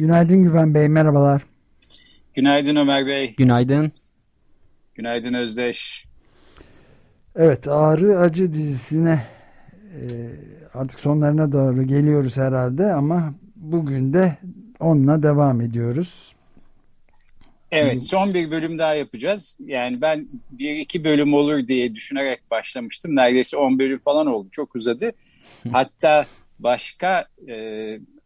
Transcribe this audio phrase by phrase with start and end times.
[0.00, 1.42] Günaydın Güven Bey, merhabalar.
[2.34, 3.34] Günaydın Ömer Bey.
[3.34, 3.92] Günaydın.
[4.94, 6.04] Günaydın Özdeş.
[7.36, 9.26] Evet, Ağrı Acı dizisine
[9.94, 10.00] e,
[10.74, 14.36] artık sonlarına doğru geliyoruz herhalde ama bugün de
[14.78, 16.34] onunla devam ediyoruz.
[17.70, 19.58] Evet son bir bölüm daha yapacağız.
[19.66, 23.16] Yani ben bir iki bölüm olur diye düşünerek başlamıştım.
[23.16, 24.48] Neredeyse on bölüm falan oldu.
[24.52, 25.12] Çok uzadı.
[25.72, 26.26] Hatta
[26.58, 27.54] başka e,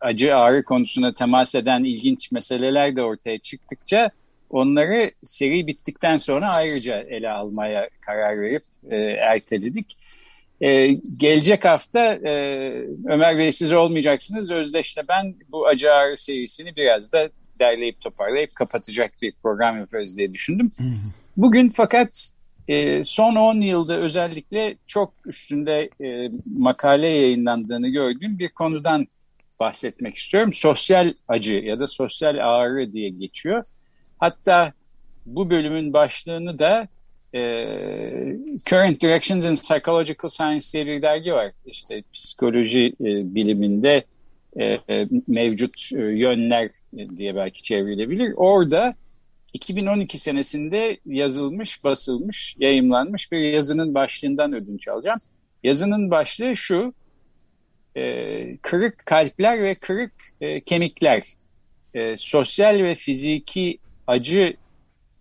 [0.00, 4.10] acı ağrı konusuna temas eden ilginç meseleler de ortaya çıktıkça
[4.50, 9.96] onları seri bittikten sonra ayrıca ele almaya karar verip e, erteledik.
[10.60, 10.86] E,
[11.18, 12.32] gelecek hafta e,
[13.06, 14.50] Ömer Bey siz olmayacaksınız.
[14.50, 20.34] Özdeş'le ben bu acı ağrı serisini biraz da derleyip toparlayıp kapatacak bir program yaparız diye
[20.34, 20.72] düşündüm.
[21.36, 22.30] Bugün fakat
[22.68, 29.06] e, son 10 yılda özellikle çok üstünde e, makale yayınlandığını gördüğüm bir konudan
[29.60, 30.52] bahsetmek istiyorum.
[30.52, 33.64] Sosyal acı ya da sosyal ağrı diye geçiyor.
[34.18, 34.72] Hatta
[35.26, 36.88] bu bölümün başlığını da
[37.34, 37.40] e,
[38.66, 41.52] Current Directions in Psychological Science diye bir dergi var.
[41.66, 44.04] İşte psikoloji e, biliminde
[44.56, 46.70] e, e, mevcut e, yönler
[47.16, 48.32] diye belki çevrilebilir.
[48.36, 48.94] Orada
[49.52, 55.18] 2012 senesinde yazılmış, basılmış, yayımlanmış bir yazının başlığından ödünç alacağım.
[55.62, 56.94] Yazının başlığı şu,
[57.96, 61.22] e, kırık kalpler ve kırık e, kemikler,
[61.94, 64.56] e, sosyal ve fiziki acı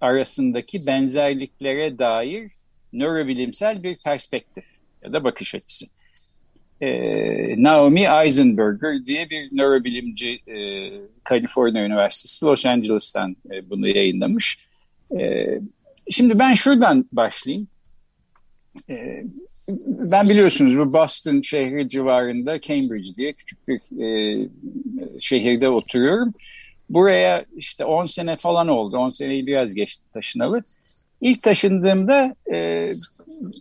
[0.02, 2.52] arasındaki benzerliklere dair
[2.94, 4.66] nörobilimsel bir perspektif
[5.04, 5.86] ya da bakış açısı
[6.84, 10.58] e, Naomi Eisenberger diye bir nörobilimci e,
[11.24, 14.58] Kaliforniya Üniversitesi Los Angeles'tan e, bunu yayınlamış.
[15.20, 15.48] E,
[16.10, 17.68] şimdi ben şuradan başlayayım.
[18.90, 19.24] E,
[19.88, 24.50] ben biliyorsunuz bu Boston şehri civarında Cambridge diye küçük bir e,
[25.20, 26.34] şehirde oturuyorum.
[26.90, 28.98] Buraya işte 10 sene falan oldu.
[28.98, 30.64] 10 seneyi biraz geçti taşınalı.
[31.22, 32.92] İlk taşındığımda e,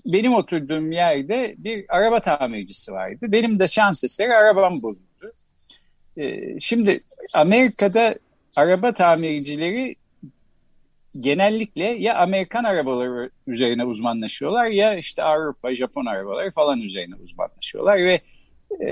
[0.06, 3.18] benim oturduğum yerde bir araba tamircisi vardı.
[3.22, 5.32] Benim de şans eseri arabam bozuldu.
[6.16, 7.00] E, şimdi
[7.34, 8.14] Amerika'da
[8.56, 9.96] araba tamircileri
[11.20, 18.20] genellikle ya Amerikan arabaları üzerine uzmanlaşıyorlar ya işte Avrupa, Japon arabaları falan üzerine uzmanlaşıyorlar ve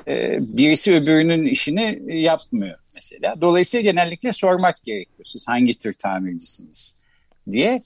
[0.09, 3.41] e, birisi öbürünün işini yapmıyor mesela.
[3.41, 6.97] Dolayısıyla genellikle sormak gerekiyor siz hangi tür tamircisiniz
[7.53, 7.83] diye.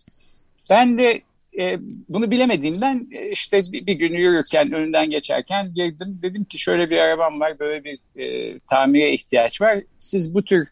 [0.70, 1.22] Ben de
[1.58, 1.78] e,
[2.08, 6.18] bunu bilemediğimden e, işte bir, bir gün yürürken önünden geçerken girdim.
[6.22, 9.78] Dedim ki şöyle bir arabam var böyle bir e, tamire ihtiyaç var.
[9.98, 10.68] Siz bu tür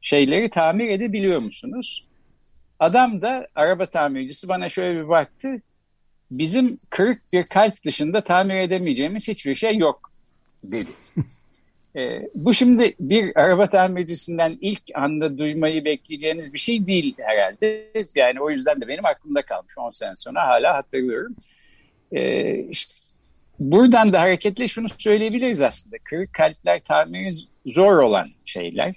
[0.00, 2.06] şeyleri tamir edebiliyor musunuz?
[2.80, 5.62] Adam da araba tamircisi bana şöyle bir baktı.
[6.30, 10.12] Bizim kırık bir kalp dışında tamir edemeyeceğimiz hiçbir şey yok
[10.64, 10.90] dedi.
[11.96, 17.92] E, bu şimdi bir araba tamircisinden ilk anda duymayı bekleyeceğiniz bir şey değil herhalde.
[18.14, 21.36] Yani o yüzden de benim aklımda kalmış 10 sene sonra hala hatırlıyorum.
[22.12, 22.94] E, işte,
[23.60, 25.96] buradan da hareketle şunu söyleyebiliriz aslında.
[26.04, 27.30] Kırık kalpler tamiri
[27.66, 28.94] zor olan şeyler.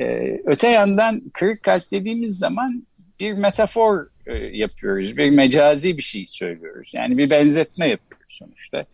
[0.00, 0.04] E,
[0.44, 2.86] öte yandan kırık kalp dediğimiz zaman
[3.20, 5.16] bir metafor e, yapıyoruz.
[5.16, 6.92] Bir mecazi bir şey söylüyoruz.
[6.94, 8.84] Yani bir benzetme yapıyoruz sonuçta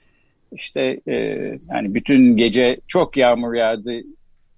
[0.52, 1.14] işte e,
[1.70, 4.00] yani bütün gece çok yağmur yağdı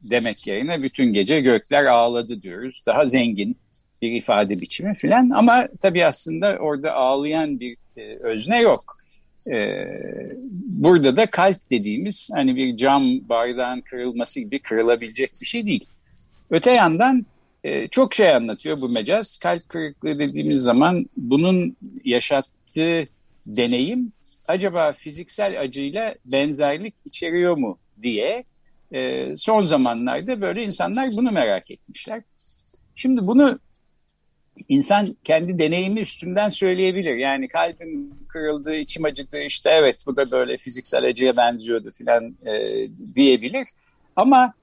[0.03, 2.83] demek yerine bütün gece gökler ağladı diyoruz.
[2.87, 3.57] Daha zengin
[4.03, 8.99] bir ifade biçimi filan ama tabii aslında orada ağlayan bir e, özne yok.
[9.51, 9.87] E,
[10.67, 15.84] burada da kalp dediğimiz hani bir cam bardağın kırılması gibi kırılabilecek bir şey değil.
[16.51, 17.27] Öte yandan
[17.65, 19.37] e, çok şey anlatıyor bu mecaz.
[19.37, 23.07] Kalp kırıklığı dediğimiz zaman bunun yaşattığı
[23.47, 24.13] deneyim
[24.49, 28.45] acaba fiziksel acıyla benzerlik içeriyor mu diye
[28.93, 32.22] e, son zamanlarda böyle insanlar bunu merak etmişler.
[32.95, 33.59] Şimdi bunu
[34.69, 37.15] insan kendi deneyimi üstünden söyleyebilir.
[37.15, 42.87] Yani kalbim kırıldı, içim acıdı, işte evet bu da böyle fiziksel acıya benziyordu filan e,
[43.15, 43.69] diyebilir.
[44.17, 44.55] Ama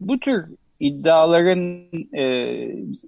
[0.00, 0.44] bu tür
[0.80, 2.24] iddiaların e,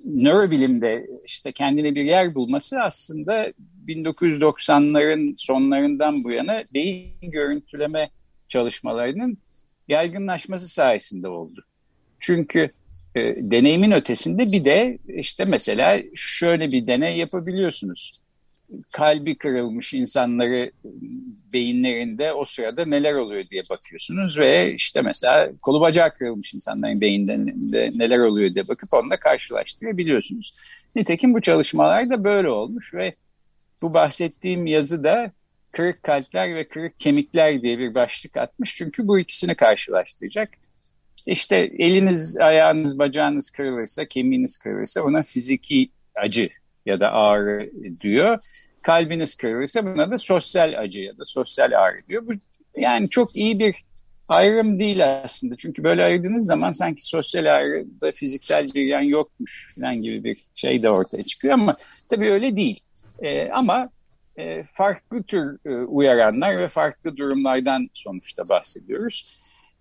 [0.04, 3.52] nörobilimde işte kendine bir yer bulması aslında
[3.86, 8.10] 1990'ların sonlarından bu yana beyin görüntüleme
[8.48, 9.38] çalışmalarının
[9.88, 11.64] yaygınlaşması sayesinde oldu.
[12.20, 12.70] Çünkü
[13.14, 18.20] e, deneyimin ötesinde bir de işte mesela şöyle bir deney yapabiliyorsunuz.
[18.92, 20.70] Kalbi kırılmış insanları
[21.52, 27.90] beyinlerinde o sırada neler oluyor diye bakıyorsunuz ve işte mesela kolu bacağı kırılmış insanların beyinlerinde
[27.94, 30.52] neler oluyor diye bakıp onunla karşılaştırabiliyorsunuz.
[30.96, 33.14] Nitekim bu çalışmalar da böyle olmuş ve
[33.82, 35.32] bu bahsettiğim yazı da
[35.72, 38.74] kırık kalpler ve kırık kemikler diye bir başlık atmış.
[38.74, 40.48] Çünkü bu ikisini karşılaştıracak.
[41.26, 46.48] İşte eliniz, ayağınız, bacağınız kırılırsa, kemiğiniz kırılırsa buna fiziki acı
[46.88, 47.70] ya da ağrı
[48.00, 48.38] diyor.
[48.82, 52.26] Kalbiniz kırılırsa buna da sosyal acı ya da sosyal ağrı diyor.
[52.26, 52.32] Bu
[52.76, 53.74] yani çok iyi bir
[54.28, 55.54] ayrım değil aslında.
[55.58, 60.82] Çünkü böyle ayırdığınız zaman sanki sosyal ağrıda fiziksel bir yan yokmuş falan gibi bir şey
[60.82, 61.76] de ortaya çıkıyor ama
[62.08, 62.80] tabii öyle değil.
[63.22, 63.90] Ee, ama
[64.36, 69.38] e, farklı tür e, uyaranlar ve farklı durumlardan sonuçta bahsediyoruz.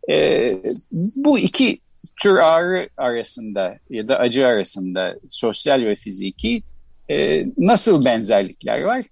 [0.10, 0.52] E,
[0.92, 1.80] bu iki
[2.22, 6.64] tür ağrı arasında ya da acı arasında sosyal ve fiziki
[7.10, 9.04] e, nasıl benzerlikler var?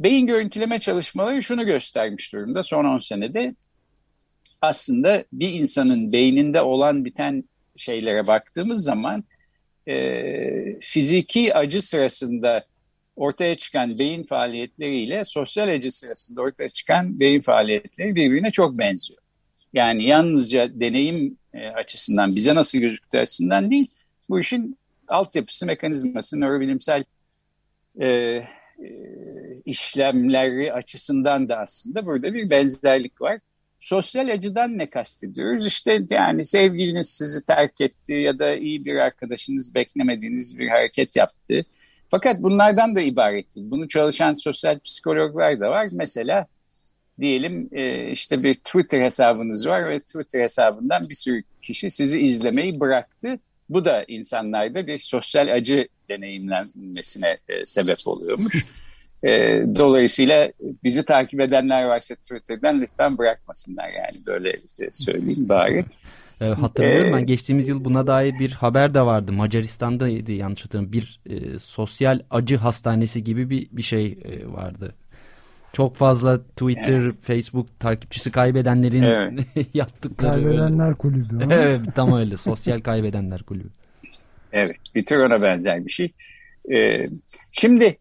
[0.00, 3.54] Beyin görüntüleme çalışmaları şunu göstermiş durumda son 10 senede.
[4.60, 7.44] Aslında bir insanın beyninde olan biten
[7.76, 9.24] şeylere baktığımız zaman
[9.88, 12.64] e, fiziki acı sırasında
[13.16, 19.20] ortaya çıkan beyin faaliyetleriyle sosyal acı sırasında ortaya çıkan beyin faaliyetleri birbirine çok benziyor.
[19.72, 23.86] Yani yalnızca deneyim e, açısından bize nasıl gözüktüğü açısından değil,
[24.28, 27.04] bu işin altyapısı, mekanizması, nörobilimsel
[28.00, 28.46] e, e,
[29.64, 33.40] işlemleri açısından da aslında burada bir benzerlik var.
[33.80, 35.66] Sosyal acıdan ne kastediyoruz?
[35.66, 41.64] İşte yani sevgiliniz sizi terk etti ya da iyi bir arkadaşınız beklemediğiniz bir hareket yaptı
[42.14, 43.70] fakat bunlardan da ibaret değil.
[43.70, 45.88] Bunu çalışan sosyal psikologlar da var.
[45.92, 46.46] Mesela
[47.20, 52.80] diyelim e, işte bir Twitter hesabınız var ve Twitter hesabından bir sürü kişi sizi izlemeyi
[52.80, 53.38] bıraktı.
[53.68, 58.64] Bu da insanlarda bir sosyal acı deneyimlenmesine e, sebep oluyormuş.
[59.22, 59.30] E,
[59.76, 60.52] dolayısıyla
[60.84, 64.52] bizi takip edenler varsa Twitter'dan lütfen bırakmasınlar yani böyle
[64.92, 65.84] söyleyeyim bari.
[66.40, 69.32] E, hatırlıyorum ee, ben geçtiğimiz yıl buna dair bir haber de vardı.
[69.32, 70.92] Macaristan'daydı yanlış hatırlamıyorum.
[70.92, 74.94] Bir e, sosyal acı hastanesi gibi bir, bir şey e, vardı.
[75.74, 77.14] Çok fazla Twitter, evet.
[77.22, 79.46] Facebook takipçisi kaybedenlerin evet.
[79.74, 80.32] yaptıkları.
[80.32, 80.94] Kaybedenler öyle.
[80.94, 81.48] kulübü.
[81.50, 82.36] evet tam öyle.
[82.36, 83.68] Sosyal kaybedenler kulübü.
[84.52, 86.12] Evet bir tür ona benzer bir şey.
[86.72, 87.06] Ee,
[87.52, 87.96] şimdi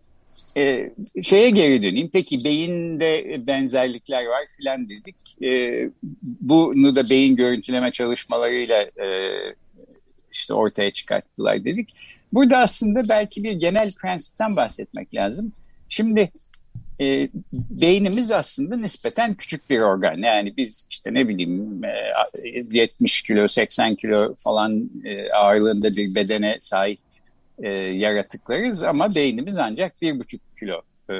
[0.57, 0.91] e,
[1.21, 2.09] şeye geri döneyim.
[2.13, 5.43] Peki beyinde benzerlikler var filan dedik.
[5.43, 5.89] E,
[6.41, 9.07] bunu da beyin görüntüleme çalışmalarıyla e,
[10.31, 11.89] işte ortaya çıkarttılar dedik.
[12.33, 15.51] Burada aslında belki bir genel prensipten bahsetmek lazım.
[15.89, 16.31] Şimdi
[17.03, 20.17] e, beynimiz aslında nispeten küçük bir organ.
[20.17, 26.57] Yani biz işte ne bileyim e, 70 kilo, 80 kilo falan e, ağırlığında bir bedene
[26.59, 26.99] sahip
[27.63, 31.15] e, yaratıklarız ama beynimiz ancak bir buçuk kilo e,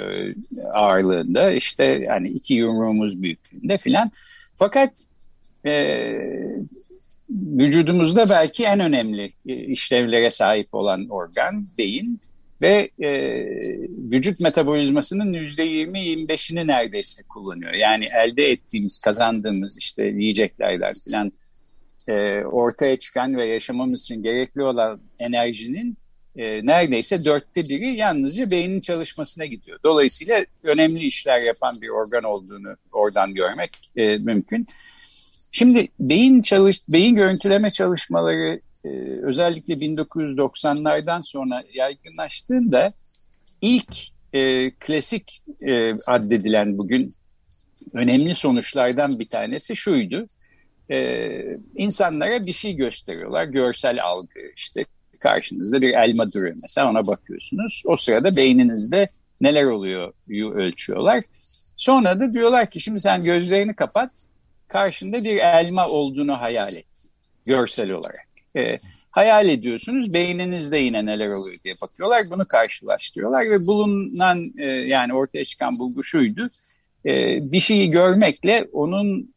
[0.72, 4.12] ağırlığında işte yani iki yumruğumuz büyüklüğünde filan.
[4.58, 5.08] Fakat
[5.66, 5.72] e,
[7.30, 12.22] vücudumuzda belki en önemli e, işlevlere sahip olan organ beyin
[12.64, 13.10] ve e,
[14.12, 17.74] vücut metabolizmasının yüzde yirmi yirmi beşini neredeyse kullanıyor.
[17.74, 21.32] Yani elde ettiğimiz, kazandığımız işte yiyeceklerden filan
[22.08, 22.14] e,
[22.46, 25.98] ortaya çıkan ve yaşamamız için gerekli olan enerjinin
[26.36, 29.80] e, neredeyse dörtte biri yalnızca beynin çalışmasına gidiyor.
[29.84, 34.68] Dolayısıyla önemli işler yapan bir organ olduğunu oradan görmek e, mümkün.
[35.52, 38.90] Şimdi beyin çalış, beyin görüntüleme çalışmaları e,
[39.24, 42.94] özellikle 1990'lardan sonra yaygınlaştığında
[43.62, 43.96] ilk
[44.34, 47.14] e, klasik e, addedilen bugün
[47.94, 50.28] önemli sonuçlardan bir tanesi şuydu.
[50.92, 50.98] E,
[51.76, 54.86] insanlara bir şey gösteriyorlar, görsel algı, işte
[55.20, 57.84] karşınızda bir elma duruyor mesela ona bakıyorsunuz.
[57.86, 59.10] O sırada beyninizde
[59.42, 61.24] neler oluyor ölçüyorlar.
[61.78, 64.26] Sonra da diyorlar ki şimdi sen gözlerini kapat
[64.68, 67.14] karşında bir elma olduğunu hayal et
[67.46, 68.33] görsel olarak.
[68.58, 68.80] E,
[69.12, 75.44] hayal ediyorsunuz beyninizde yine neler oluyor diye bakıyorlar bunu karşılaştırıyorlar ve bulunan e, yani ortaya
[75.44, 76.50] çıkan bulgu şuydu
[77.06, 77.12] e,
[77.52, 79.34] bir şeyi görmekle onun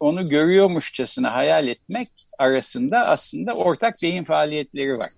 [0.00, 2.08] onu görüyormuşçasına hayal etmek
[2.38, 5.10] arasında aslında ortak beyin faaliyetleri var.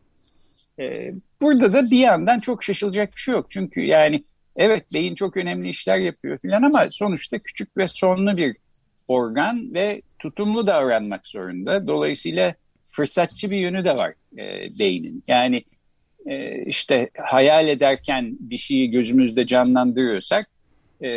[0.78, 1.11] Ee,
[1.42, 3.47] burada da bir yandan çok şaşılacak bir şey yok.
[3.50, 4.25] Çünkü yani
[4.57, 8.57] evet beyin çok önemli işler yapıyor filan ama sonuçta küçük ve sonlu bir
[9.09, 11.87] organ ve tutumlu davranmak zorunda.
[11.87, 12.54] Dolayısıyla
[12.90, 15.25] fırsatçı bir yönü de var e, beynin.
[15.28, 15.64] Yani
[16.26, 20.47] e, işte hayal ederken bir şeyi gözümüzde canlandırıyorsak
[21.02, 21.09] e,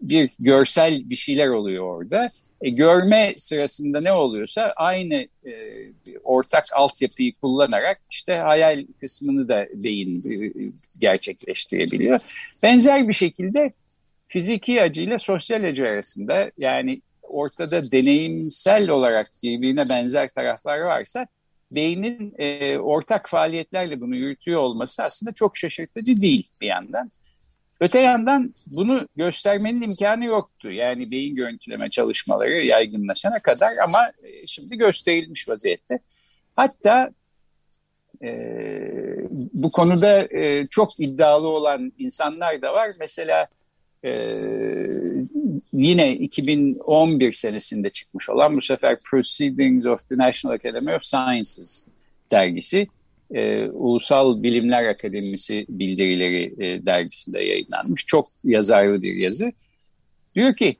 [0.00, 2.30] bir görsel bir şeyler oluyor orada.
[2.62, 5.14] E, görme sırasında ne oluyorsa aynı
[5.46, 5.52] e,
[6.24, 10.52] ortak altyapıyı kullanarak işte hayal kısmını da beyin e,
[10.98, 12.20] gerçekleştirebiliyor.
[12.62, 13.72] Benzer bir şekilde
[14.28, 21.26] fiziki acıyla sosyal acı arasında yani ortada deneyimsel olarak birbirine benzer taraflar varsa
[21.70, 27.10] beynin e, ortak faaliyetlerle bunu yürütüyor olması aslında çok şaşırtıcı değil bir yandan.
[27.80, 30.70] Öte yandan bunu göstermenin imkanı yoktu.
[30.70, 35.98] Yani beyin görüntüleme çalışmaları yaygınlaşana kadar ama e, şimdi gösterilmiş vaziyette.
[36.56, 37.10] Hatta
[38.22, 38.30] e,
[39.32, 42.90] bu konuda e, çok iddialı olan insanlar da var.
[43.00, 43.46] Mesela
[44.04, 44.10] e,
[45.72, 51.86] yine 2011 senesinde çıkmış olan bu sefer Proceedings of the National Academy of Sciences
[52.30, 52.86] dergisi
[53.34, 58.06] e, Ulusal Bilimler Akademisi bildirileri e, dergisinde yayınlanmış.
[58.06, 59.52] Çok yazarlı bir yazı.
[60.34, 60.76] Diyor ki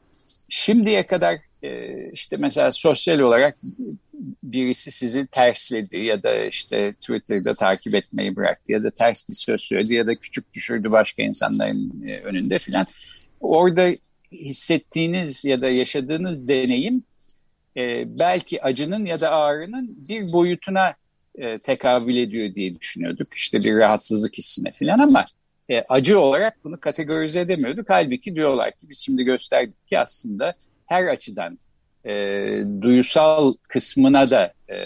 [0.48, 3.58] şimdiye kadar e, işte mesela sosyal olarak
[4.42, 9.60] birisi sizi tersledi ya da işte Twitter'da takip etmeyi bıraktı ya da ters bir söz
[9.60, 12.86] söyledi ya da küçük düşürdü başka insanların e, önünde filan.
[13.40, 13.90] Orada
[14.32, 17.02] hissettiğiniz ya da yaşadığınız deneyim
[17.76, 20.94] e, belki acının ya da ağrının bir boyutuna
[21.34, 23.34] e, tekabül ediyor diye düşünüyorduk.
[23.34, 25.24] İşte bir rahatsızlık hissine falan ama
[25.70, 27.90] e, acı olarak bunu kategorize edemiyorduk.
[27.90, 30.54] Halbuki diyorlar ki biz şimdi gösterdik ki aslında
[30.86, 31.58] her açıdan
[32.04, 32.12] e,
[32.80, 34.76] duyusal kısmına da e,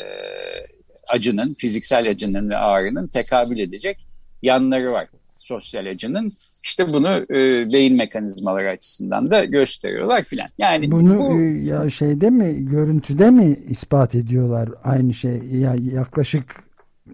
[1.08, 4.06] acının, fiziksel acının ve ağrının tekabül edecek
[4.42, 5.08] yanları var
[5.38, 6.32] sosyal acının.
[6.64, 10.48] İşte bunu e, beyin mekanizmaları açısından da gösteriyorlar filan.
[10.58, 16.44] Yani bunu bu, e, ya şeyde mi görüntüde mi ispat ediyorlar aynı şey ya yaklaşık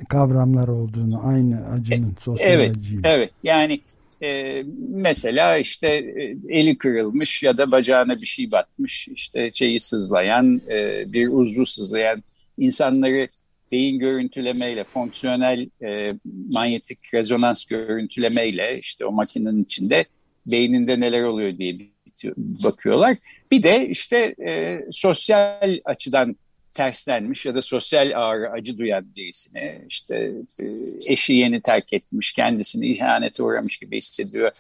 [0.09, 3.01] kavramlar olduğunu aynı acının sosyal evet, acıyı.
[3.05, 3.81] Evet yani
[4.23, 10.61] e, mesela işte e, eli kırılmış ya da bacağına bir şey batmış işte şeyi sızlayan
[10.69, 12.23] e, bir uzvu sızlayan
[12.59, 13.29] insanları
[13.73, 16.11] beyin görüntülemeyle, fonksiyonel e,
[16.53, 20.05] manyetik rezonans görüntülemeyle işte o makinenin içinde
[20.47, 21.75] beyninde neler oluyor diye
[22.37, 23.17] bakıyorlar.
[23.51, 26.37] Bir de işte e, sosyal açıdan
[26.75, 30.65] terslenmiş ya da sosyal ağrı, acı duyan birisine işte e,
[31.07, 34.51] eşi yeni terk etmiş, kendisini ihanete uğramış gibi hissediyor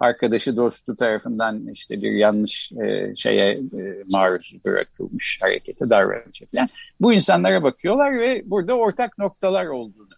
[0.00, 6.68] arkadaşı dostu tarafından işte bir yanlış e, şeye e, maruz bırakılmış harekete davranışa falan.
[7.00, 10.08] Bu insanlara bakıyorlar ve burada ortak noktalar olduğunu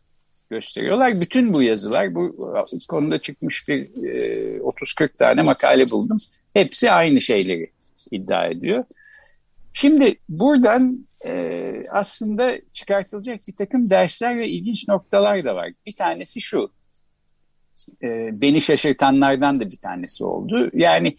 [0.51, 1.21] gösteriyorlar.
[1.21, 2.37] Bütün bu yazılar bu
[2.89, 6.19] konuda çıkmış bir e, 30-40 tane makale buldum.
[6.55, 7.71] Hepsi aynı şeyleri
[8.11, 8.85] iddia ediyor.
[9.73, 15.73] Şimdi buradan e, aslında çıkartılacak bir takım dersler ve ilginç noktalar da var.
[15.87, 16.71] Bir tanesi şu
[18.03, 20.71] e, beni şaşırtanlardan da bir tanesi oldu.
[20.75, 21.17] Yani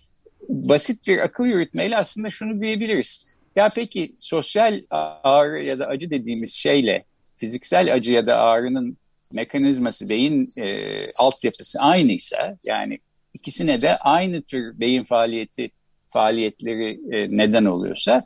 [0.50, 3.28] basit bir akıl yürütmeyle aslında şunu diyebiliriz.
[3.56, 4.82] Ya peki sosyal
[5.24, 7.06] ağrı ya da acı dediğimiz şeyle
[7.38, 8.98] fiziksel acı ya da ağrının
[9.34, 10.66] mekanizması, beyin e,
[11.12, 13.00] altyapısı aynıysa yani
[13.34, 15.72] ikisine de aynı tür beyin faaliyeti
[16.10, 18.24] faaliyetleri e, neden oluyorsa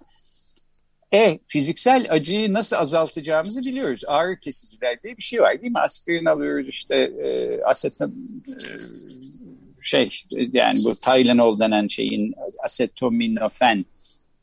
[1.14, 4.04] e fiziksel acıyı nasıl azaltacağımızı biliyoruz.
[4.08, 5.80] Ağrı kesiciler diye bir şey var değil mi?
[5.80, 8.10] Aspirin alıyoruz işte e, aseton
[8.48, 8.60] e,
[9.82, 10.10] şey
[10.54, 13.86] yani bu Tylenol denen şeyin asetominofen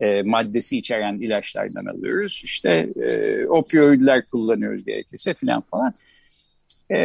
[0.00, 2.42] e, maddesi içeren ilaçlardan alıyoruz.
[2.45, 5.95] İşte e, opioidler kullanıyoruz gerekirse filan falan.
[6.90, 6.97] E,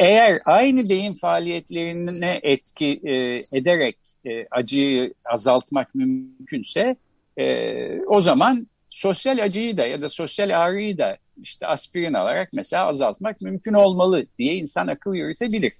[0.00, 3.12] eğer aynı beyin faaliyetlerine etki e,
[3.58, 6.96] ederek e, acıyı azaltmak mümkünse
[7.38, 12.86] e, o zaman sosyal acıyı da ya da sosyal ağrıyı da işte aspirin alarak mesela
[12.86, 15.72] azaltmak mümkün olmalı diye insan akıl yürütebilir.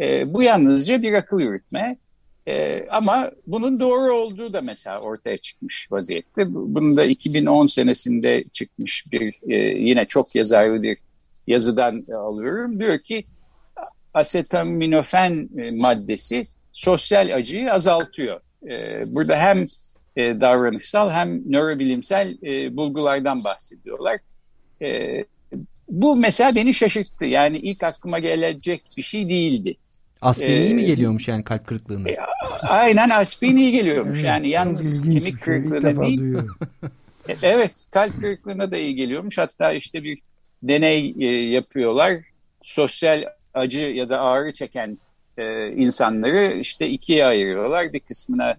[0.00, 1.96] E, bu yalnızca bir akıl yürütme.
[2.46, 6.54] E, ama bunun doğru olduğu da mesela ortaya çıkmış vaziyette.
[6.54, 10.98] Bunu da 2010 senesinde çıkmış bir e, yine çok yazarlı bir
[11.46, 12.80] yazıdan alıyorum.
[12.80, 13.24] Diyor ki
[14.14, 18.40] asetaminofen e, maddesi sosyal acıyı azaltıyor.
[18.68, 19.66] E, burada hem
[20.18, 24.18] e, davranışsal hem nörobilimsel e, bulgulardan bahsediyorlar.
[24.82, 25.24] E,
[25.88, 27.26] bu mesela beni şaşırttı.
[27.26, 29.76] Yani ilk aklıma gelecek bir şey değildi.
[30.20, 32.10] Aspirin iyi mi geliyormuş yani kalp kırıklığına?
[32.10, 32.16] E,
[32.68, 34.22] aynen aspirin iyi geliyormuş.
[34.22, 35.32] Yani yalnız kemik şey.
[35.32, 36.34] kırıklığına değil.
[37.28, 39.38] E, evet kalp kırıklığına da iyi geliyormuş.
[39.38, 40.18] Hatta işte bir
[40.62, 42.20] deney e, yapıyorlar.
[42.62, 44.98] Sosyal acı ya da ağrı çeken
[45.38, 47.92] e, insanları işte ikiye ayırıyorlar.
[47.92, 48.56] Bir kısmına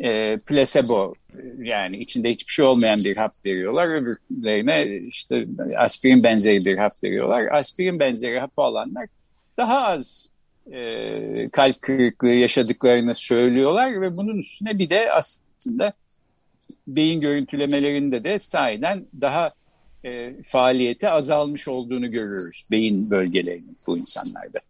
[0.00, 1.14] e, placebo
[1.58, 3.88] yani içinde hiçbir şey olmayan bir hap veriyorlar.
[3.88, 5.46] Öbürlerine işte
[5.78, 7.46] aspirin benzeri bir hap veriyorlar.
[7.52, 9.06] Aspirin benzeri hapı alanlar
[9.56, 10.30] daha az
[10.72, 15.92] e, kalp kırıklığı yaşadıklarını söylüyorlar ve bunun üstüne bir de aslında
[16.86, 19.52] beyin görüntülemelerinde de sahiden daha
[20.04, 24.60] e, faaliyeti azalmış olduğunu görüyoruz beyin bölgelerinin bu insanlarda.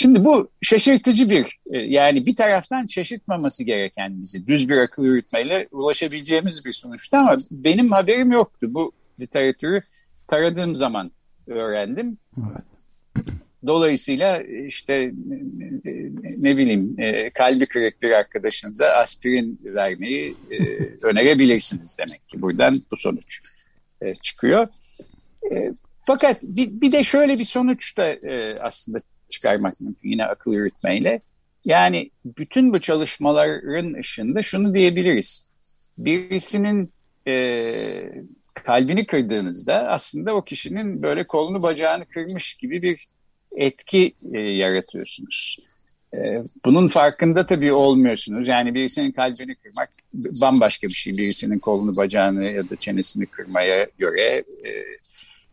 [0.00, 5.68] Şimdi bu şaşırtıcı bir e, yani bir taraftan şaşırtmaması gereken bizi düz bir akıl yürütmeyle
[5.72, 8.66] ulaşabileceğimiz bir sonuçta ama benim haberim yoktu.
[8.70, 9.82] Bu literatürü
[10.28, 11.10] taradığım zaman
[11.46, 12.18] öğrendim.
[12.38, 12.64] Evet.
[13.66, 15.12] Dolayısıyla işte
[16.38, 20.56] ne bileyim e, kalbi kırık bir arkadaşınıza aspirin vermeyi e,
[21.02, 23.40] önerebilirsiniz demek ki buradan bu sonuç
[24.02, 24.68] e, çıkıyor.
[26.06, 28.16] Fakat bir, bir de şöyle bir sonuç da
[28.60, 28.98] aslında
[29.30, 31.20] çıkarmak mümkün yine akıl yürütmeyle.
[31.64, 35.48] Yani bütün bu çalışmaların ışığında şunu diyebiliriz.
[35.98, 36.92] Birisinin
[37.28, 37.32] e,
[38.54, 43.06] kalbini kırdığınızda aslında o kişinin böyle kolunu bacağını kırmış gibi bir
[43.56, 45.58] etki e, yaratıyorsunuz.
[46.14, 48.48] E, bunun farkında tabii olmuyorsunuz.
[48.48, 51.12] Yani birisinin kalbini kırmak bambaşka bir şey.
[51.12, 54.70] Birisinin kolunu, bacağını ya da çenesini kırmaya göre e,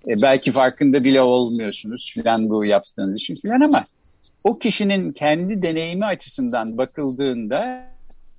[0.07, 3.83] e, belki farkında bile olmuyorsunuz filan bu yaptığınız için filan ama
[4.43, 7.87] o kişinin kendi deneyimi açısından bakıldığında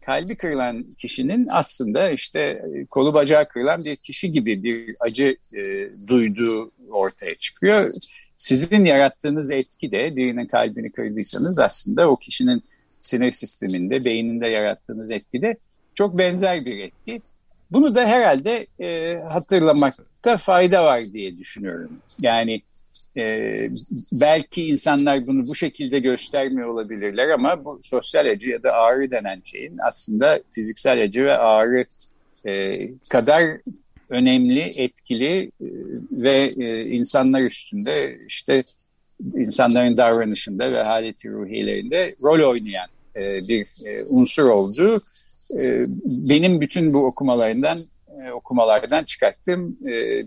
[0.06, 5.90] kalbi kırılan kişinin aslında işte e, kolu bacağı kırılan bir kişi gibi bir acı e,
[6.08, 7.92] duyduğu ortaya çıkıyor
[8.36, 12.62] sizin yarattığınız etki de birinin kalbini kırdıysanız aslında o kişinin
[13.00, 15.56] sinir sisteminde, beyninde yarattığınız etki de
[15.94, 17.22] çok benzer bir etki.
[17.70, 19.16] Bunu da herhalde e,
[20.26, 21.90] hatırlamakta fayda var diye düşünüyorum.
[22.20, 22.62] Yani
[23.16, 23.70] e,
[24.12, 29.40] belki insanlar bunu bu şekilde göstermiyor olabilirler ama bu sosyal acı ya da ağrı denen
[29.44, 31.84] şeyin aslında fiziksel acı ve ağrı
[32.46, 33.42] e, kadar
[34.08, 35.66] önemli, etkili e,
[36.10, 38.64] ve e, insanlar üstünde işte
[39.34, 43.66] insanların davranışında ve haleti ruhiyelerinde rol oynayan e, bir
[44.08, 45.02] unsur olduğu
[46.04, 47.84] benim bütün bu okumalarından
[48.32, 49.76] okumalardan çıkarttığım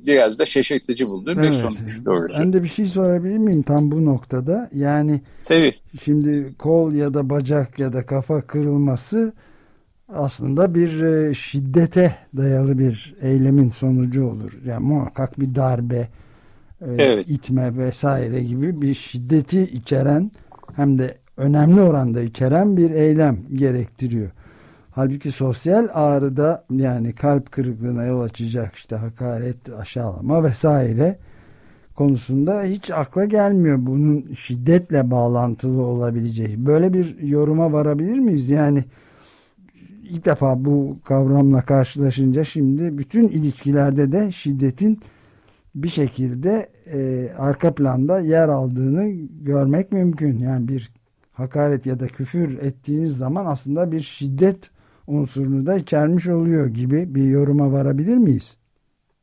[0.06, 1.48] biraz da şaşırtıcı bulduğum evet.
[1.48, 2.42] bir sonuç doğrusu.
[2.42, 4.70] Ben de bir şey sorabilir miyim tam bu noktada?
[4.74, 5.74] Yani Tabii.
[6.04, 9.34] şimdi kol ya da bacak ya da kafa kırılması
[10.14, 14.52] aslında bir e, şiddete dayalı bir eylemin sonucu olur.
[14.66, 16.10] Yani muhakkak bir darbe,
[16.82, 17.26] e, evet.
[17.28, 20.32] itme vesaire gibi bir şiddeti içeren
[20.76, 24.32] hem de önemli oranda içeren bir eylem gerektiriyor.
[24.92, 31.18] Halbuki sosyal ağrıda yani kalp kırıklığına yol açacak işte hakaret, aşağılama vesaire
[31.96, 36.66] konusunda hiç akla gelmiyor bunun şiddetle bağlantılı olabileceği.
[36.66, 38.50] Böyle bir yoruma varabilir miyiz?
[38.50, 38.84] Yani
[40.04, 45.00] ilk defa bu kavramla karşılaşınca şimdi bütün ilişkilerde de şiddetin
[45.76, 49.10] bir şekilde e, arka planda yer aldığını
[49.42, 50.38] görmek mümkün.
[50.38, 50.92] Yani bir
[51.34, 54.70] hakaret ya da küfür ettiğiniz zaman aslında bir şiddet
[55.10, 58.56] unsurunu da içermiş oluyor gibi bir yoruma varabilir miyiz?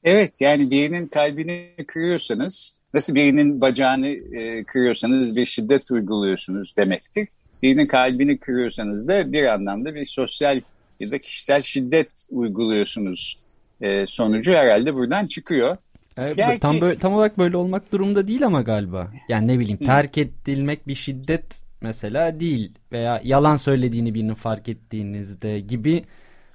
[0.05, 7.29] Evet yani birinin kalbini kırıyorsanız nasıl birinin bacağını e, kırıyorsanız bir şiddet uyguluyorsunuz demektir.
[7.63, 10.61] Birinin kalbini kırıyorsanız da bir anlamda bir sosyal
[11.01, 13.39] ya da kişisel şiddet uyguluyorsunuz
[13.81, 15.77] e, sonucu herhalde buradan çıkıyor.
[16.17, 16.61] Evet, Gerçi...
[16.61, 19.13] tam böyle tam olarak böyle olmak durumda değil ama galiba.
[19.29, 25.61] Yani ne bileyim terk edilmek bir şiddet mesela değil veya yalan söylediğini birinin fark ettiğinizde
[25.61, 26.05] gibi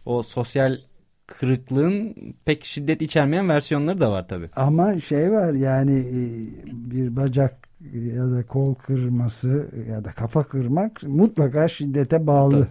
[0.06, 0.76] o sosyal
[1.28, 4.50] kırıklığın pek şiddet içermeyen versiyonları da var tabi.
[4.56, 6.22] Ama şey var yani e,
[6.72, 7.68] bir bacak
[8.16, 12.68] ya da kol kırması ya da kafa kırmak mutlaka şiddete bağlı.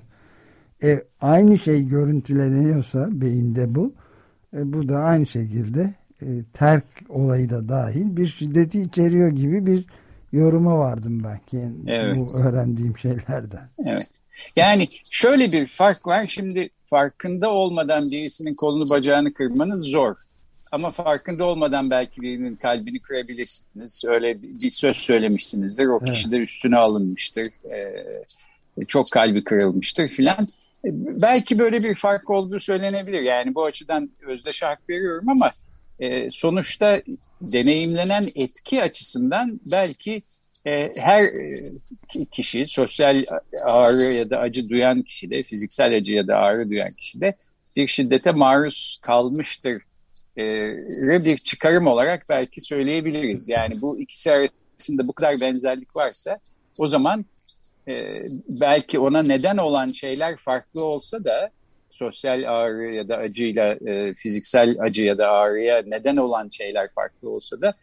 [0.81, 0.91] Tabii.
[0.91, 3.93] E, aynı şey görüntüleniyorsa beyinde bu.
[4.57, 9.87] E, bu da aynı şekilde e, terk olayı da dahil bir şiddeti içeriyor gibi bir
[10.33, 11.41] yoruma vardım ben
[11.87, 12.17] evet.
[12.17, 13.69] bu öğrendiğim şeylerden.
[13.85, 14.07] Evet.
[14.57, 16.27] Yani şöyle bir fark var.
[16.27, 20.17] Şimdi farkında olmadan birisinin kolunu bacağını kırmanız zor.
[20.73, 24.05] Ama farkında olmadan belki birinin kalbini kırabilirsiniz.
[24.07, 25.87] Öyle bir söz söylemişsinizdir.
[25.87, 26.33] O kişi evet.
[26.33, 27.47] de üstüne alınmıştır.
[27.71, 30.49] Ee, çok kalbi kırılmıştır filan.
[31.23, 33.21] Belki böyle bir fark olduğu söylenebilir.
[33.21, 35.51] Yani bu açıdan özdeş hak veriyorum ama
[36.01, 37.03] e, sonuçta
[37.41, 40.23] deneyimlenen etki açısından belki
[40.67, 41.73] e, her e,
[42.33, 43.25] kişi, sosyal
[43.65, 47.37] ağrı ya da acı duyan kişi de, fiziksel acı ya da ağrı duyan kişi de
[47.77, 49.83] bir şiddete maruz kalmıştır
[50.39, 53.49] e, bir çıkarım olarak belki söyleyebiliriz.
[53.49, 56.39] Yani bu ikisi arasında bu kadar benzerlik varsa
[56.79, 57.25] o zaman
[57.89, 57.93] e,
[58.49, 61.51] belki ona neden olan şeyler farklı olsa da
[61.91, 67.31] sosyal ağrı ya da acıyla e, fiziksel acı ya da ağrıya neden olan şeyler farklı
[67.31, 67.75] olsa da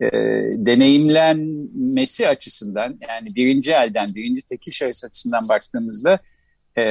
[0.00, 0.08] e,
[0.56, 6.18] deneyimlenmesi açısından yani birinci elden birinci tekil şahıs açısından baktığımızda
[6.76, 6.82] e,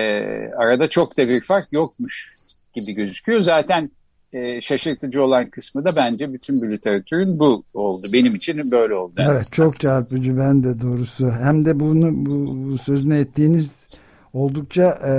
[0.57, 2.35] arada çok da bir fark yokmuş
[2.73, 3.41] gibi gözüküyor.
[3.41, 3.91] Zaten
[4.33, 8.07] e, şaşırtıcı olan kısmı da bence bütün bir literatürün bu oldu.
[8.13, 9.21] Benim için böyle oldu.
[9.31, 11.31] Evet çok çarpıcı ben de doğrusu.
[11.31, 13.71] Hem de bunu bu, bu sözünü ettiğiniz
[14.33, 15.11] oldukça e,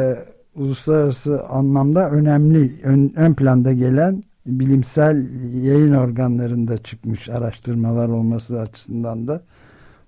[0.55, 5.27] uluslararası anlamda önemli ön, ön planda gelen bilimsel
[5.65, 9.43] yayın organlarında çıkmış araştırmalar olması açısından da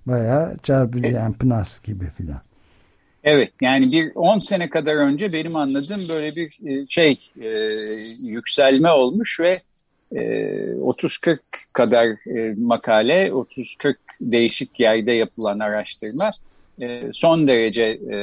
[0.07, 2.41] bayağı çarpıcı yani PNAS gibi filan.
[3.25, 7.49] Evet yani bir 10 sene kadar önce benim anladığım böyle bir e, şey e,
[8.21, 9.61] yükselme olmuş ve
[10.13, 10.21] e,
[10.75, 11.39] 30-40
[11.73, 16.31] kadar e, makale, 30-40 değişik yerde yapılan araştırma
[17.13, 18.17] son derece e,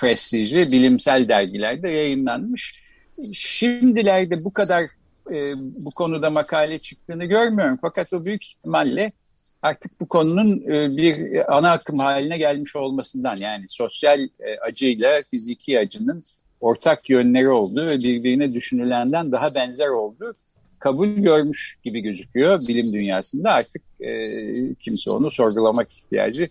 [0.00, 2.84] prestijli bilimsel dergilerde yayınlanmış.
[3.32, 4.82] Şimdilerde bu kadar
[5.30, 9.12] e, bu konuda makale çıktığını görmüyorum fakat o büyük ihtimalle
[9.62, 15.78] artık bu konunun e, bir ana akım haline gelmiş olmasından yani sosyal e, acıyla fiziki
[15.78, 16.24] acının
[16.60, 20.34] ortak yönleri olduğu ve birbirine düşünülenden daha benzer olduğu
[20.78, 23.50] kabul görmüş gibi gözüküyor bilim dünyasında.
[23.50, 26.48] Artık e, kimse onu sorgulamak ihtiyacı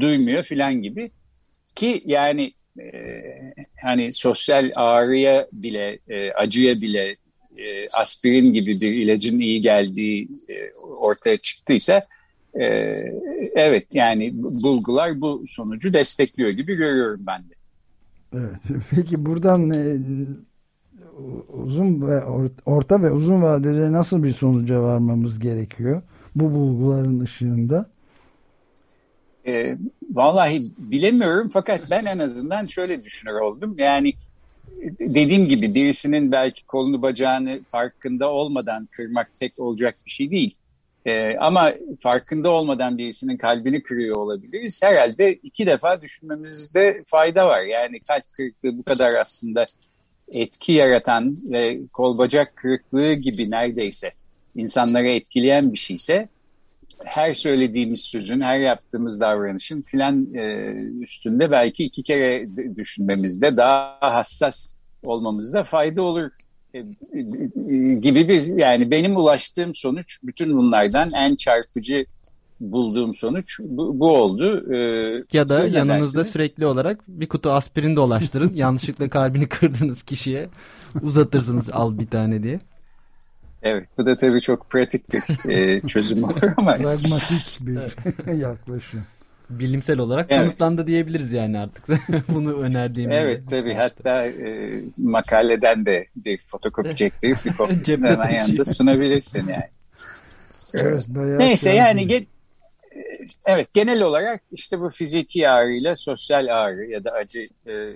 [0.00, 1.10] duymuyor filan gibi
[1.74, 2.84] ki yani e,
[3.82, 7.16] hani sosyal ağrıya bile e, acıya bile
[7.56, 12.06] e, aspirin gibi bir ilacın iyi geldiği e, ortaya çıktıysa
[12.54, 12.64] e,
[13.54, 17.54] evet yani bulgular bu sonucu destekliyor gibi görüyorum ben de.
[18.34, 18.82] Evet.
[18.90, 19.96] Peki buradan e,
[21.52, 22.24] uzun ve
[22.66, 26.02] orta ve uzun vadede nasıl bir sonuca varmamız gerekiyor?
[26.34, 27.93] Bu bulguların ışığında.
[29.46, 29.76] E,
[30.12, 33.76] vallahi bilemiyorum fakat ben en azından şöyle düşünür oldum.
[33.78, 34.14] Yani
[35.00, 40.56] dediğim gibi birisinin belki kolunu bacağını farkında olmadan kırmak pek olacak bir şey değil.
[41.06, 44.82] Ee, ama farkında olmadan birisinin kalbini kırıyor olabiliriz.
[44.82, 47.62] Herhalde iki defa düşünmemizde fayda var.
[47.62, 49.66] Yani kalp kırıklığı bu kadar aslında
[50.28, 54.12] etki yaratan ve kol bacak kırıklığı gibi neredeyse
[54.56, 56.28] insanları etkileyen bir şeyse
[57.04, 64.78] her söylediğimiz sözün, her yaptığımız davranışın filan e, üstünde belki iki kere düşünmemizde daha hassas
[83.64, 86.76] Evet bu da tabii çok pratik bir e, çözüm olur ama.
[86.76, 89.04] Pragmatik bir yaklaşım
[89.50, 90.44] bilimsel olarak evet.
[90.44, 91.84] kanıtlandı diyebiliriz yani artık
[92.28, 93.16] bunu önerdiğimiz.
[93.16, 99.68] Evet tabii hatta e, makaleden de bir fotokopi çektirip bir kopyasını hemen yanında sunabilirsin yani.
[100.74, 102.26] Evet, Neyse yani ge
[103.44, 107.92] evet genel olarak işte bu fiziki ağrıyla sosyal ağrı ya da acı e,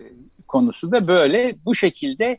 [0.49, 2.39] konusu da böyle bu şekilde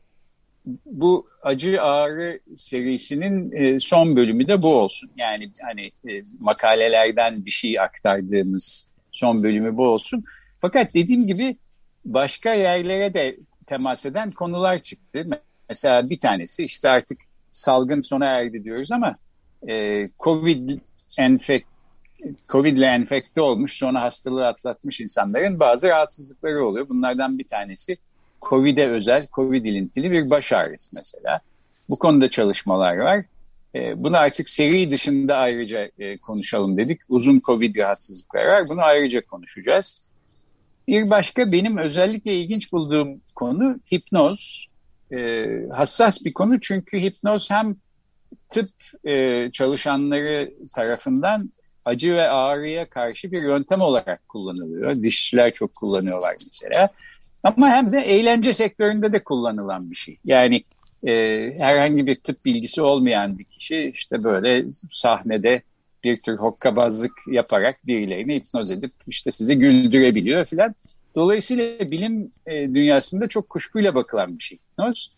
[0.86, 5.12] bu acı ağrı serisinin e, son bölümü de bu olsun.
[5.18, 10.24] Yani hani e, makalelerden bir şey aktardığımız son bölümü bu olsun.
[10.62, 11.58] Fakat dediğim gibi
[12.06, 15.28] başka yerlere de temas eden konular çıktı.
[15.70, 17.20] Mesela bir tanesi işte artık
[17.52, 19.16] salgın sona erdi diyoruz ama
[19.68, 20.70] e, Covid
[21.18, 21.66] enfek
[22.50, 26.90] Covid enfekte olmuş sonra hastalığı atlatmış insanların bazı rahatsızlıkları oluyor.
[26.90, 27.98] Bunlardan bir tanesi
[28.42, 31.40] Covid'e özel, Covid ilintili bir baş ağrısı mesela.
[31.90, 33.26] Bu konuda çalışmalar var.
[33.76, 37.02] E, bunu artık seri dışında ayrıca e, konuşalım dedik.
[37.10, 38.68] Uzun Covid rahatsızlıkları var.
[38.68, 40.04] Bunu ayrıca konuşacağız.
[40.88, 44.68] Bir başka benim özellikle ilginç bulduğum konu hipnoz.
[45.12, 47.76] E, hassas bir konu çünkü hipnoz hem
[48.50, 48.70] tıp
[49.08, 51.52] e, çalışanları tarafından
[51.86, 55.04] acı ve ağrıya karşı bir yöntem olarak kullanılıyor.
[55.04, 56.90] Dişçiler çok kullanıyorlar mesela.
[57.44, 60.18] Ama hem de eğlence sektöründe de kullanılan bir şey.
[60.24, 60.64] Yani
[61.08, 61.12] e,
[61.60, 65.62] herhangi bir tıp bilgisi olmayan bir kişi işte böyle sahnede
[66.04, 70.76] bir tür hokkabazlık yaparak birilerini hipnoz edip işte sizi güldürebiliyor filan.
[71.16, 75.12] Dolayısıyla bilim e, dünyasında çok kuşkuyla bakılan bir şey hipnoz.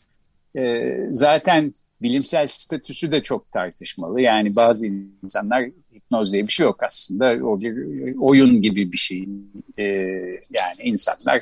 [0.58, 4.22] E, zaten bilimsel statüsü de çok tartışmalı.
[4.22, 4.88] Yani bazı
[5.24, 7.46] insanlar hipnoz diye bir şey yok aslında.
[7.46, 9.28] O bir oyun gibi bir şey.
[9.78, 9.84] E,
[10.50, 11.42] yani insanlar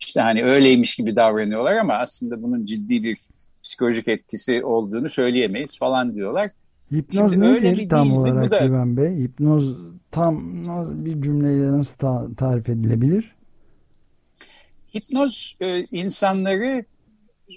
[0.00, 3.18] işte hani öyleymiş gibi davranıyorlar ama aslında bunun ciddi bir
[3.62, 6.50] psikolojik etkisi olduğunu söyleyemeyiz falan diyorlar.
[6.92, 9.24] Hipnoz Şimdi nedir öyle tam olarak da, Güven Bey?
[9.24, 9.76] Hipnoz
[10.10, 10.62] tam
[11.04, 13.34] bir cümleyle nasıl ta tarif edilebilir?
[14.94, 16.84] Hipnoz e, insanları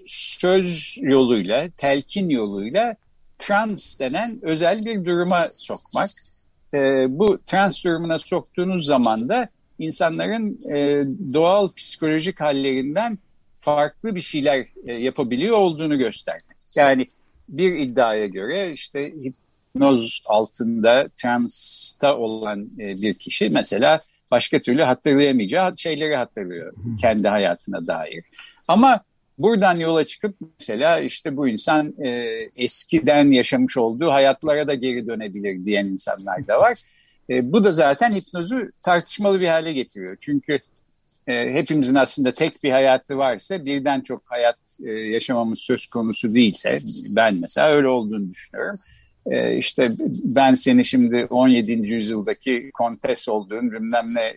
[0.07, 2.95] söz yoluyla, telkin yoluyla
[3.39, 6.09] trans denen özel bir duruma sokmak.
[6.73, 6.77] E,
[7.09, 9.49] bu trans durumuna soktuğunuz zaman da
[9.83, 13.17] insanların e, doğal psikolojik hallerinden
[13.59, 16.57] farklı bir şeyler e, yapabiliyor olduğunu göstermek.
[16.75, 17.07] Yani
[17.49, 25.77] bir iddiaya göre işte hipnoz altında transta olan e, bir kişi mesela başka türlü hatırlayamayacağı
[25.77, 28.23] şeyleri hatırlıyor kendi hayatına dair.
[28.67, 29.01] Ama
[29.37, 32.09] buradan yola çıkıp mesela işte bu insan e,
[32.57, 36.77] eskiden yaşamış olduğu hayatlara da geri dönebilir diyen insanlar da var.
[37.29, 40.17] E, bu da zaten hipnozu tartışmalı bir hale getiriyor.
[40.19, 40.59] Çünkü
[41.27, 46.79] e, hepimizin aslında tek bir hayatı varsa birden çok hayat e, yaşamamız söz konusu değilse
[47.09, 48.79] ben mesela öyle olduğunu düşünüyorum.
[49.25, 49.91] E, işte
[50.23, 51.71] ben seni şimdi 17.
[51.71, 54.35] yüzyıldaki kontes olduğun bilmem ne e,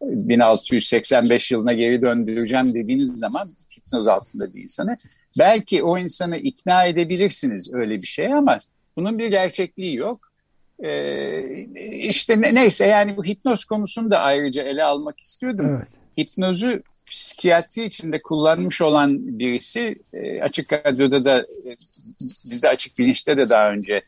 [0.00, 4.96] 1685 yılına geri döndüreceğim dediğiniz zaman hipnoz altında bir insanı
[5.38, 8.58] belki o insanı ikna edebilirsiniz öyle bir şey ama
[8.96, 10.33] bunun bir gerçekliği yok.
[10.82, 11.66] Ee,
[11.98, 15.66] işte neyse yani bu hipnoz konusunu da ayrıca ele almak istiyordum.
[15.78, 15.88] Evet.
[16.18, 21.76] Hipnozu psikiyatri içinde kullanmış olan birisi e, Açık Radyo'da da e,
[22.20, 24.02] bizde Açık Bilinç'te de daha önce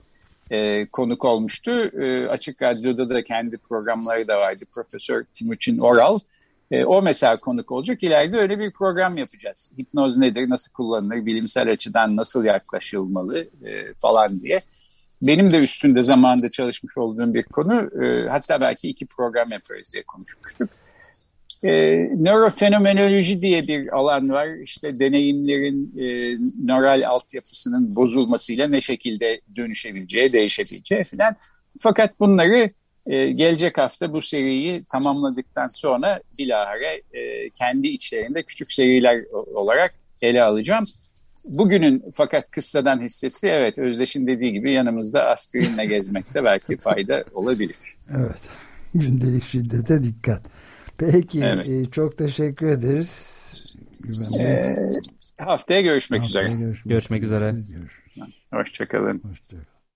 [0.50, 1.70] e, konuk olmuştu.
[2.02, 4.64] E, Açık Radyo'da da kendi programları da vardı.
[4.74, 6.18] Profesör Timuçin Oral.
[6.70, 8.02] E, o mesela konuk olacak.
[8.02, 9.72] İleride öyle bir program yapacağız.
[9.78, 14.62] Hipnoz nedir, nasıl kullanılır, bilimsel açıdan nasıl yaklaşılmalı e, falan diye.
[15.22, 18.04] Benim de üstünde zamanında çalışmış olduğum bir konu.
[18.04, 20.70] E, hatta belki iki program yaparız diye konuşmuştuk.
[21.62, 21.70] E,
[22.24, 24.48] nörofenomenoloji diye bir alan var.
[24.64, 26.06] İşte deneyimlerin e,
[26.66, 31.36] nöral altyapısının bozulmasıyla ne şekilde dönüşebileceği, değişebileceği falan.
[31.80, 32.70] Fakat bunları
[33.06, 39.22] e, gelecek hafta bu seriyi tamamladıktan sonra bilahare e, kendi içlerinde küçük seriler
[39.54, 40.84] olarak ele alacağım.
[41.46, 47.76] Bugünün fakat kıssadan hissesi evet Özdeş'in dediği gibi yanımızda aspirinle gezmekte belki fayda olabilir.
[48.10, 48.40] Evet.
[48.94, 50.42] Gündelik şiddete dikkat.
[50.98, 51.68] Peki evet.
[51.68, 53.36] e, çok teşekkür ederiz.
[54.40, 54.74] Ee,
[55.38, 56.60] haftaya görüşmek haftaya üzere.
[56.60, 57.54] Görüşmek, görüşmek üzere.
[58.50, 59.22] Hoşçakalın.
[59.30, 59.75] Hoşçakalın.